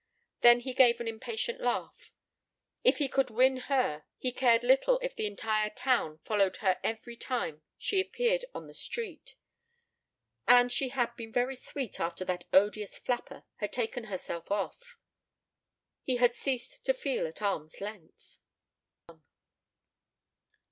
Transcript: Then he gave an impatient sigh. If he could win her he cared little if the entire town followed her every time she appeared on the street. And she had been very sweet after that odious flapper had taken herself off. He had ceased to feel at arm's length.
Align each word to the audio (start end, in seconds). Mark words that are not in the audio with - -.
Then 0.39 0.61
he 0.61 0.73
gave 0.73 0.99
an 0.99 1.07
impatient 1.07 1.61
sigh. 1.61 1.87
If 2.83 2.97
he 2.97 3.07
could 3.07 3.29
win 3.29 3.57
her 3.67 4.03
he 4.17 4.31
cared 4.31 4.63
little 4.63 4.97
if 5.03 5.15
the 5.15 5.27
entire 5.27 5.69
town 5.69 6.17
followed 6.25 6.55
her 6.57 6.79
every 6.83 7.15
time 7.15 7.61
she 7.77 7.99
appeared 7.99 8.43
on 8.55 8.65
the 8.65 8.73
street. 8.73 9.35
And 10.47 10.71
she 10.71 10.89
had 10.89 11.15
been 11.15 11.31
very 11.31 11.55
sweet 11.55 11.99
after 11.99 12.25
that 12.25 12.45
odious 12.51 12.97
flapper 12.97 13.43
had 13.57 13.71
taken 13.71 14.05
herself 14.05 14.49
off. 14.49 14.97
He 16.01 16.15
had 16.15 16.33
ceased 16.33 16.83
to 16.85 16.95
feel 16.95 17.27
at 17.27 17.43
arm's 17.43 17.79
length. 17.79 18.39